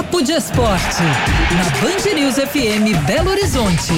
Papo 0.00 0.22
de 0.22 0.32
Esporte, 0.32 1.02
na 1.02 1.64
Band 1.78 2.14
News 2.18 2.36
FM 2.36 3.06
Belo 3.06 3.28
Horizonte. 3.28 3.92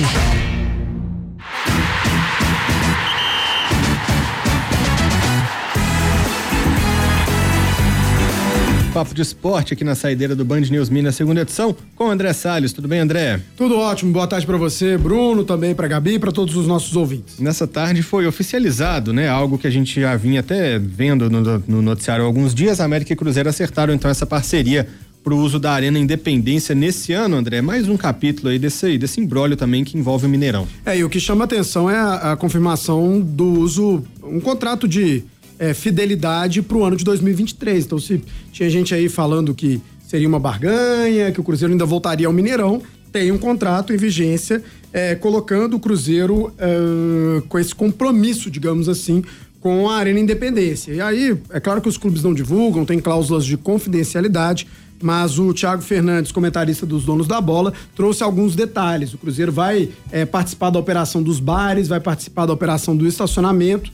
Papo 8.93 9.15
de 9.15 9.23
Esporte 9.23 9.75
aqui 9.75 9.85
na 9.85 9.95
saideira 9.95 10.35
do 10.35 10.45
Band 10.45 10.62
News 10.62 10.91
Minas, 10.91 11.15
segunda 11.15 11.43
edição, 11.43 11.75
com 11.95 12.09
o 12.09 12.11
André 12.11 12.32
Salles. 12.32 12.73
Tudo 12.73 12.89
bem, 12.89 12.98
André? 12.98 13.41
Tudo 13.57 13.79
ótimo. 13.79 14.12
Boa 14.12 14.27
tarde 14.27 14.45
para 14.45 14.57
você, 14.57 14.98
Bruno, 14.98 15.45
também 15.45 15.73
para 15.73 15.87
Gabi 15.87 16.14
e 16.14 16.19
para 16.19 16.32
todos 16.32 16.57
os 16.57 16.66
nossos 16.66 16.96
ouvintes. 16.96 17.39
Nessa 17.39 17.64
tarde 17.64 18.03
foi 18.03 18.27
oficializado, 18.27 19.12
né? 19.12 19.29
Algo 19.29 19.57
que 19.57 19.69
a 19.69 19.71
gente 19.71 20.00
já 20.00 20.16
vinha 20.16 20.41
até 20.41 20.80
vendo 20.80 21.30
no, 21.30 21.62
no 21.66 21.80
noticiário 21.80 22.25
há 22.25 22.27
alguns 22.27 22.53
dias. 22.53 22.80
A 22.80 22.84
América 22.84 23.12
e 23.12 23.16
Cruzeiro 23.16 23.48
acertaram 23.48 23.95
então 23.95 24.11
essa 24.11 24.27
parceria 24.27 24.89
para 25.23 25.34
o 25.34 25.39
uso 25.39 25.59
da 25.59 25.73
Arena 25.73 25.98
Independência 25.98 26.75
nesse 26.75 27.12
ano, 27.12 27.36
André. 27.36 27.62
Mais 27.62 27.89
um 27.89 27.96
capítulo 27.96 28.49
aí 28.49 28.58
desse, 28.58 28.99
desse 28.99 29.21
embrólio 29.21 29.57
também 29.57 29.85
que 29.85 29.96
envolve 29.96 30.26
o 30.26 30.29
Mineirão. 30.29 30.67
É, 30.85 30.98
e 30.98 31.04
o 31.04 31.08
que 31.08 31.21
chama 31.21 31.45
atenção 31.45 31.89
é 31.89 31.96
a, 31.96 32.33
a 32.33 32.36
confirmação 32.36 33.20
do 33.20 33.45
uso, 33.61 34.03
um 34.22 34.41
contrato 34.41 34.89
de 34.89 35.22
é, 35.58 35.72
fidelidade 35.72 36.61
para 36.61 36.77
o 36.77 36.84
ano 36.84 36.97
de 36.97 37.05
2023. 37.05 37.84
Então, 37.84 37.98
se 37.98 38.22
tinha 38.50 38.69
gente 38.69 38.95
aí 38.95 39.08
falando 39.08 39.55
que 39.55 39.81
seria 40.06 40.28
uma 40.28 40.41
barganha, 40.41 41.31
que 41.31 41.41
o 41.41 41.45
Cruzeiro 41.45 41.73
ainda 41.73 41.86
voltaria 41.86 42.27
ao 42.27 42.33
Mineirão, 42.33 42.83
tem 43.12 43.31
um 43.31 43.39
contrato 43.39 43.92
em 43.92 43.97
vigência 43.97 44.62
é, 44.92 45.14
colocando 45.14 45.77
o 45.77 45.81
Cruzeiro 45.81 46.53
é, 46.59 47.42
com 47.48 47.59
esse 47.59 47.75
compromisso, 47.75 48.50
digamos 48.50 48.89
assim, 48.89 49.23
com 49.62 49.89
a 49.89 49.97
Arena 49.97 50.19
Independência. 50.19 50.92
E 50.92 51.00
aí, 51.00 51.39
é 51.50 51.61
claro 51.61 51.80
que 51.80 51.89
os 51.89 51.97
clubes 51.97 52.22
não 52.22 52.34
divulgam, 52.34 52.84
tem 52.84 52.98
cláusulas 52.98 53.47
de 53.47 53.56
confidencialidade, 53.56 54.66
mas 55.00 55.39
o 55.39 55.55
Thiago 55.55 55.83
Fernandes, 55.83 56.33
comentarista 56.33 56.84
dos 56.84 57.05
donos 57.05 57.28
da 57.28 57.41
bola, 57.41 57.72
trouxe 57.94 58.25
alguns 58.25 58.56
detalhes. 58.56 59.14
O 59.14 59.19
Cruzeiro 59.19 59.53
vai 59.53 59.89
é, 60.11 60.25
participar 60.25 60.70
da 60.70 60.81
operação 60.81 61.22
dos 61.22 61.39
bares, 61.39 61.87
vai 61.87 62.00
participar 62.00 62.45
da 62.47 62.53
operação 62.53 62.97
do 62.97 63.06
estacionamento 63.06 63.92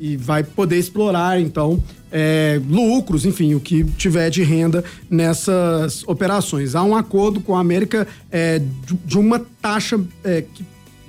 e 0.00 0.16
vai 0.16 0.42
poder 0.42 0.78
explorar, 0.78 1.40
então, 1.40 1.80
é, 2.10 2.60
lucros, 2.68 3.24
enfim, 3.24 3.54
o 3.54 3.60
que 3.60 3.84
tiver 3.84 4.30
de 4.30 4.42
renda 4.42 4.82
nessas 5.08 6.02
operações. 6.08 6.74
Há 6.74 6.82
um 6.82 6.96
acordo 6.96 7.40
com 7.40 7.56
a 7.56 7.60
América 7.60 8.06
é, 8.32 8.60
de, 9.06 9.16
uma 9.16 9.40
taxa 9.62 10.00
é, 10.24 10.42
que, 10.42 10.64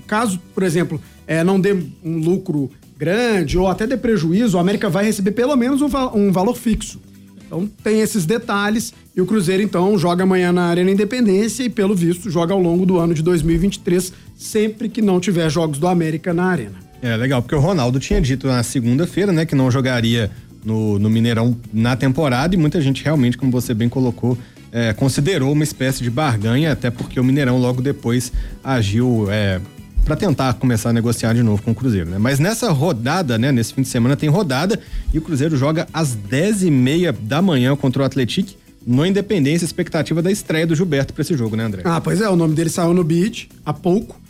caso, 0.05 0.39
por 0.53 0.61
exemplo, 0.61 1.01
é, 1.25 1.43
não 1.43 1.59
dê 1.59 1.73
um 2.03 2.19
lucro 2.19 2.69
grande 2.97 3.57
ou 3.57 3.67
até 3.67 3.85
dê 3.85 3.97
prejuízo, 3.97 4.57
a 4.57 4.61
América 4.61 4.89
vai 4.89 5.05
receber 5.05 5.31
pelo 5.31 5.55
menos 5.55 5.81
um, 5.81 5.89
um 6.13 6.31
valor 6.31 6.55
fixo. 6.55 6.99
Então 7.45 7.69
tem 7.83 8.01
esses 8.01 8.25
detalhes 8.25 8.93
e 9.15 9.21
o 9.21 9.25
Cruzeiro 9.25 9.61
então 9.61 9.97
joga 9.97 10.23
amanhã 10.23 10.51
na 10.51 10.65
Arena 10.65 10.91
Independência 10.91 11.63
e 11.63 11.69
pelo 11.69 11.95
visto 11.95 12.29
joga 12.29 12.53
ao 12.53 12.59
longo 12.59 12.85
do 12.85 12.97
ano 12.97 13.13
de 13.13 13.21
2023, 13.21 14.11
sempre 14.35 14.89
que 14.89 15.01
não 15.01 15.19
tiver 15.19 15.49
jogos 15.49 15.77
do 15.77 15.87
América 15.87 16.33
na 16.33 16.45
Arena. 16.45 16.85
É 17.01 17.15
legal, 17.15 17.41
porque 17.41 17.55
o 17.55 17.59
Ronaldo 17.59 17.99
tinha 17.99 18.19
dito 18.19 18.47
na 18.47 18.63
segunda-feira, 18.63 19.31
né, 19.31 19.45
que 19.45 19.53
não 19.53 19.69
jogaria 19.69 20.31
no, 20.63 20.97
no, 20.97 21.09
Mineirão 21.09 21.55
na 21.71 21.95
temporada 21.95 22.55
e 22.55 22.57
muita 22.57 22.81
gente 22.81 23.03
realmente, 23.03 23.37
como 23.37 23.51
você 23.51 23.73
bem 23.73 23.87
colocou, 23.87 24.37
é, 24.71 24.91
considerou 24.91 25.51
uma 25.53 25.63
espécie 25.63 26.03
de 26.03 26.09
barganha, 26.09 26.71
até 26.71 26.89
porque 26.89 27.19
o 27.19 27.23
Mineirão 27.23 27.59
logo 27.59 27.81
depois 27.81 28.33
agiu 28.63 29.27
é, 29.29 29.61
para 30.05 30.15
tentar 30.15 30.53
começar 30.53 30.91
a 30.91 30.93
negociar 30.93 31.33
de 31.33 31.41
novo 31.41 31.63
com 31.63 31.71
o 31.71 31.75
Cruzeiro, 31.75 32.07
né? 32.07 32.19
Mas 32.19 32.37
nessa 32.37 32.71
rodada, 32.71 33.39
né, 33.39 33.51
nesse 33.51 33.73
fim 33.73 33.81
de 33.81 33.87
semana 33.87 34.15
tem 34.15 34.29
rodada 34.29 34.79
e 35.11 35.17
o 35.17 35.21
Cruzeiro 35.21 35.57
joga 35.57 35.87
às 35.91 36.13
10 36.13 36.63
e 36.63 36.71
meia 36.71 37.11
da 37.11 37.41
manhã 37.41 37.75
contra 37.75 38.03
o 38.03 38.05
Atlético 38.05 38.51
no 38.85 39.03
Independência, 39.03 39.65
expectativa 39.65 40.21
da 40.21 40.31
estreia 40.31 40.67
do 40.67 40.75
Gilberto 40.75 41.11
para 41.11 41.23
esse 41.23 41.35
jogo, 41.35 41.55
né, 41.55 41.63
André? 41.63 41.81
Ah, 41.83 41.99
pois 41.99 42.21
é, 42.21 42.29
o 42.29 42.35
nome 42.35 42.53
dele 42.53 42.69
saiu 42.69 42.93
no 42.93 43.03
bid 43.03 43.49
há 43.65 43.73
pouco. 43.73 44.21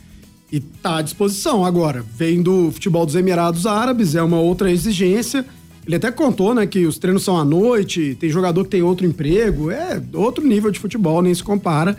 E 0.50 0.60
tá 0.60 0.98
à 0.98 1.02
disposição 1.02 1.62
agora. 1.62 2.02
Vem 2.16 2.40
do 2.40 2.70
futebol 2.72 3.04
dos 3.04 3.14
Emirados 3.14 3.66
Árabes, 3.66 4.14
é 4.14 4.22
uma 4.22 4.38
outra 4.38 4.70
exigência. 4.70 5.44
Ele 5.86 5.96
até 5.96 6.10
contou, 6.10 6.54
né, 6.54 6.66
que 6.66 6.86
os 6.86 6.98
treinos 6.98 7.22
são 7.22 7.36
à 7.36 7.44
noite, 7.44 8.16
tem 8.18 8.30
jogador 8.30 8.64
que 8.64 8.70
tem 8.70 8.82
outro 8.82 9.04
emprego, 9.06 9.70
é 9.70 10.02
outro 10.14 10.46
nível 10.46 10.70
de 10.70 10.78
futebol, 10.78 11.20
nem 11.20 11.34
se 11.34 11.42
compara. 11.42 11.96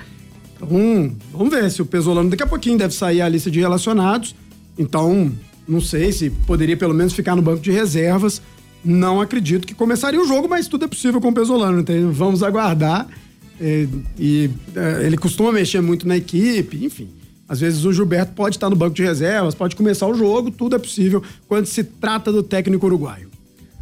Então, 0.62 1.16
vamos 1.32 1.54
ver 1.54 1.70
se 1.72 1.82
o 1.82 1.86
Pesolano 1.86 2.30
daqui 2.30 2.44
a 2.44 2.48
pouquinho 2.48 2.78
deve 2.78 2.94
sair 2.94 3.22
a 3.22 3.30
lista 3.30 3.50
de 3.50 3.60
relacionados. 3.60 4.36
Então, 4.78 5.32
não 5.68 5.82
sei 5.82 6.12
se 6.12 6.30
poderia 6.30 6.78
pelo 6.78 6.94
menos 6.94 7.14
ficar 7.14 7.36
no 7.36 7.42
banco 7.42 7.62
de 7.62 7.72
reservas. 7.72 8.42
Não 8.84 9.20
acredito 9.20 9.68
que 9.68 9.74
começaria 9.74 10.22
o 10.22 10.28
jogo, 10.28 10.48
mas 10.48 10.68
tudo 10.68 10.86
é 10.86 10.88
possível 10.88 11.20
com 11.20 11.30
o 11.30 11.34
Pesolano, 11.34 11.80
então 11.80 12.12
vamos 12.12 12.44
aguardar. 12.44 13.08
É, 13.60 13.88
e 14.18 14.50
é, 14.76 15.06
ele 15.06 15.18
costuma 15.18 15.52
mexer 15.52 15.82
muito 15.82 16.08
na 16.08 16.16
equipe, 16.16 16.86
enfim. 16.86 17.10
Às 17.50 17.60
vezes 17.60 17.86
o 17.86 17.94
Gilberto 17.94 18.34
pode 18.34 18.56
estar 18.56 18.70
no 18.70 18.76
banco 18.76 18.96
de 18.96 19.04
reservas, 19.04 19.56
pode 19.56 19.76
começar 19.76 20.06
o 20.08 20.14
jogo, 20.14 20.52
tudo 20.52 20.76
é 20.76 20.80
possível 20.80 21.24
quando 21.48 21.66
se 21.66 21.84
trata 21.84 22.32
do 22.32 22.44
técnico 22.44 22.86
uruguaio. 22.86 23.30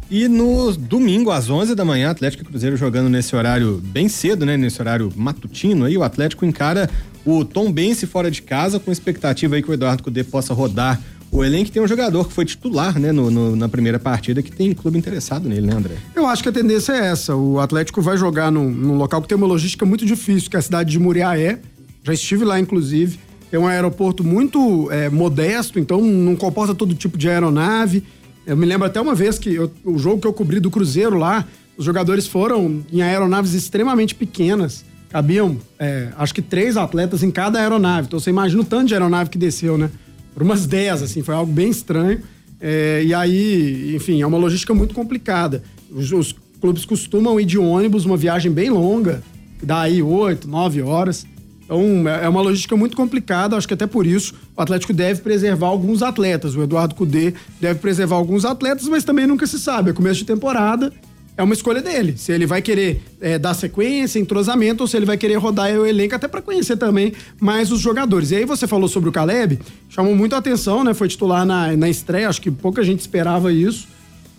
E 0.08 0.28
no 0.28 0.72
domingo, 0.72 1.30
às 1.32 1.50
11 1.50 1.74
da 1.74 1.84
manhã, 1.84 2.10
Atlético 2.10 2.44
e 2.44 2.46
Cruzeiro 2.46 2.76
jogando 2.76 3.08
nesse 3.08 3.34
horário 3.34 3.80
bem 3.84 4.08
cedo, 4.08 4.46
né? 4.46 4.56
Nesse 4.56 4.80
horário 4.80 5.12
matutino 5.16 5.84
aí, 5.84 5.96
o 5.98 6.04
Atlético 6.04 6.44
encara 6.44 6.88
o 7.24 7.44
Tom 7.44 7.72
Bense 7.72 8.06
fora 8.06 8.30
de 8.30 8.40
casa, 8.40 8.78
com 8.78 8.92
expectativa 8.92 9.56
aí 9.56 9.62
que 9.62 9.68
o 9.68 9.74
Eduardo 9.74 10.04
Cudê 10.04 10.22
possa 10.22 10.54
rodar 10.54 11.00
o 11.32 11.42
elenco. 11.42 11.72
Tem 11.72 11.82
um 11.82 11.88
jogador 11.88 12.28
que 12.28 12.32
foi 12.32 12.44
titular, 12.44 13.00
né, 13.00 13.10
no, 13.10 13.32
no, 13.32 13.56
na 13.56 13.68
primeira 13.68 13.98
partida, 13.98 14.40
que 14.42 14.52
tem 14.52 14.72
clube 14.72 14.96
interessado 14.96 15.48
nele, 15.48 15.66
né, 15.66 15.74
André? 15.74 15.94
Eu 16.14 16.24
acho 16.26 16.40
que 16.40 16.48
a 16.48 16.52
tendência 16.52 16.92
é 16.92 17.06
essa. 17.06 17.34
O 17.34 17.58
Atlético 17.58 18.00
vai 18.00 18.16
jogar 18.16 18.52
num, 18.52 18.70
num 18.70 18.96
local 18.96 19.20
que 19.20 19.26
tem 19.26 19.36
uma 19.36 19.46
logística 19.46 19.84
muito 19.84 20.06
difícil, 20.06 20.48
que 20.48 20.56
é 20.56 20.60
a 20.60 20.62
cidade 20.62 20.90
de 20.92 21.00
Muriaé. 21.00 21.58
Já 22.04 22.12
estive 22.12 22.44
lá, 22.44 22.60
inclusive 22.60 23.18
é 23.50 23.58
um 23.58 23.66
aeroporto 23.66 24.24
muito 24.24 24.90
é, 24.90 25.08
modesto, 25.08 25.78
então 25.78 26.00
não 26.00 26.36
comporta 26.36 26.74
todo 26.74 26.94
tipo 26.94 27.16
de 27.16 27.28
aeronave. 27.28 28.02
Eu 28.46 28.56
me 28.56 28.64
lembro 28.64 28.86
até 28.86 29.00
uma 29.00 29.14
vez 29.14 29.38
que 29.38 29.52
eu, 29.52 29.70
o 29.84 29.98
jogo 29.98 30.20
que 30.20 30.26
eu 30.26 30.32
cobri 30.32 30.60
do 30.60 30.70
Cruzeiro 30.70 31.18
lá, 31.18 31.44
os 31.76 31.84
jogadores 31.84 32.26
foram 32.26 32.84
em 32.92 33.02
aeronaves 33.02 33.54
extremamente 33.54 34.14
pequenas. 34.14 34.84
Cabiam, 35.10 35.58
é, 35.78 36.10
acho 36.16 36.32
que 36.32 36.40
três 36.40 36.76
atletas 36.76 37.22
em 37.22 37.30
cada 37.30 37.58
aeronave. 37.58 38.06
Então 38.06 38.20
você 38.20 38.30
imagina 38.30 38.62
o 38.62 38.64
tanto 38.64 38.86
de 38.86 38.94
aeronave 38.94 39.30
que 39.30 39.38
desceu, 39.38 39.76
né? 39.76 39.90
Por 40.32 40.42
umas 40.42 40.64
dez, 40.64 41.02
assim, 41.02 41.22
foi 41.22 41.34
algo 41.34 41.52
bem 41.52 41.70
estranho. 41.70 42.20
É, 42.60 43.02
e 43.04 43.12
aí, 43.12 43.94
enfim, 43.96 44.22
é 44.22 44.26
uma 44.26 44.38
logística 44.38 44.72
muito 44.72 44.94
complicada. 44.94 45.62
Os, 45.90 46.12
os 46.12 46.34
clubes 46.60 46.84
costumam 46.84 47.40
ir 47.40 47.44
de 47.44 47.58
ônibus, 47.58 48.04
uma 48.04 48.16
viagem 48.16 48.52
bem 48.52 48.70
longa, 48.70 49.22
que 49.58 49.66
dá 49.66 49.80
aí 49.80 50.02
oito, 50.02 50.48
nove 50.48 50.82
horas. 50.82 51.26
Então, 51.66 52.08
é 52.08 52.28
uma 52.28 52.40
logística 52.40 52.76
muito 52.76 52.96
complicada, 52.96 53.56
acho 53.56 53.66
que 53.66 53.74
até 53.74 53.88
por 53.88 54.06
isso 54.06 54.34
o 54.56 54.62
Atlético 54.62 54.92
deve 54.92 55.20
preservar 55.20 55.66
alguns 55.66 56.00
atletas. 56.00 56.54
O 56.54 56.62
Eduardo 56.62 56.94
Cudê 56.94 57.34
deve 57.60 57.80
preservar 57.80 58.16
alguns 58.16 58.44
atletas, 58.44 58.86
mas 58.88 59.02
também 59.02 59.26
nunca 59.26 59.46
se 59.48 59.58
sabe. 59.58 59.90
É 59.90 59.92
começo 59.92 60.20
de 60.20 60.24
temporada, 60.24 60.92
é 61.36 61.42
uma 61.42 61.52
escolha 61.52 61.82
dele. 61.82 62.14
Se 62.16 62.30
ele 62.30 62.46
vai 62.46 62.62
querer 62.62 63.02
é, 63.20 63.36
dar 63.36 63.52
sequência, 63.52 64.20
entrosamento, 64.20 64.84
ou 64.84 64.86
se 64.86 64.96
ele 64.96 65.04
vai 65.04 65.18
querer 65.18 65.34
rodar 65.36 65.70
o 65.72 65.84
elenco, 65.84 66.14
até 66.14 66.28
para 66.28 66.40
conhecer 66.40 66.76
também 66.76 67.12
mais 67.40 67.72
os 67.72 67.80
jogadores. 67.80 68.30
E 68.30 68.36
aí 68.36 68.44
você 68.44 68.68
falou 68.68 68.88
sobre 68.88 69.08
o 69.08 69.12
Caleb, 69.12 69.58
chamou 69.88 70.14
muito 70.14 70.36
atenção, 70.36 70.84
né? 70.84 70.94
Foi 70.94 71.08
titular 71.08 71.44
na, 71.44 71.76
na 71.76 71.90
estreia, 71.90 72.28
acho 72.28 72.40
que 72.40 72.50
pouca 72.50 72.82
gente 72.84 73.00
esperava 73.00 73.52
isso. 73.52 73.88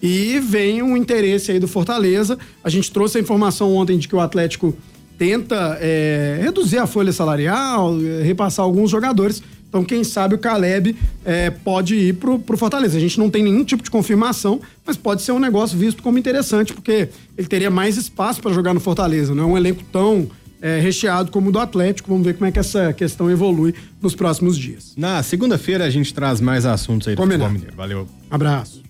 E 0.01 0.39
vem 0.39 0.81
um 0.81 0.95
interesse 0.95 1.51
aí 1.51 1.59
do 1.59 1.67
Fortaleza. 1.67 2.37
A 2.63 2.69
gente 2.69 2.91
trouxe 2.91 3.17
a 3.17 3.21
informação 3.21 3.75
ontem 3.75 3.97
de 3.97 4.07
que 4.07 4.15
o 4.15 4.19
Atlético 4.19 4.75
tenta 5.17 5.77
é, 5.81 6.39
reduzir 6.41 6.77
a 6.77 6.87
folha 6.87 7.11
salarial, 7.11 7.97
repassar 8.23 8.63
alguns 8.63 8.91
jogadores. 8.91 9.41
Então, 9.69 9.83
quem 9.83 10.03
sabe 10.03 10.35
o 10.35 10.37
Caleb 10.37 10.95
é, 11.25 11.49
pode 11.49 11.95
ir 11.95 12.13
pro, 12.13 12.39
pro 12.39 12.57
Fortaleza. 12.57 12.97
A 12.97 13.01
gente 13.01 13.19
não 13.19 13.29
tem 13.29 13.43
nenhum 13.43 13.65
tipo 13.65 13.83
de 13.83 13.91
confirmação, 13.91 14.61
mas 14.85 14.95
pode 14.95 15.21
ser 15.21 15.33
um 15.33 15.39
negócio 15.39 15.77
visto 15.77 16.01
como 16.01 16.17
interessante, 16.17 16.73
porque 16.73 17.09
ele 17.37 17.47
teria 17.47 17.69
mais 17.69 17.97
espaço 17.97 18.41
para 18.41 18.53
jogar 18.53 18.73
no 18.73 18.79
Fortaleza. 18.79 19.35
Não 19.35 19.43
é 19.43 19.47
um 19.47 19.57
elenco 19.57 19.83
tão 19.91 20.29
é, 20.61 20.79
recheado 20.79 21.31
como 21.31 21.49
o 21.49 21.51
do 21.51 21.59
Atlético. 21.59 22.09
Vamos 22.09 22.25
ver 22.25 22.33
como 22.33 22.45
é 22.45 22.51
que 22.51 22.59
essa 22.59 22.93
questão 22.93 23.29
evolui 23.29 23.73
nos 24.01 24.15
próximos 24.15 24.57
dias. 24.57 24.93
Na 24.95 25.21
segunda-feira 25.21 25.83
a 25.83 25.89
gente 25.89 26.13
traz 26.13 26.39
mais 26.39 26.65
assuntos 26.65 27.07
aí 27.07 27.15
do 27.15 27.21
Combinado. 27.21 27.59
Valeu. 27.75 28.07
Abraço. 28.31 28.86